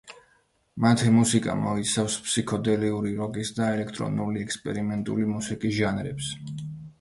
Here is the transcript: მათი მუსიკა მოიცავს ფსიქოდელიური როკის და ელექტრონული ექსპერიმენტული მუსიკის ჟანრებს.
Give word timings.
მათი 0.85 1.09
მუსიკა 1.17 1.53
მოიცავს 1.59 2.15
ფსიქოდელიური 2.27 3.11
როკის 3.19 3.53
და 3.59 3.69
ელექტრონული 3.75 4.43
ექსპერიმენტული 4.47 5.29
მუსიკის 5.35 5.77
ჟანრებს. 5.83 6.33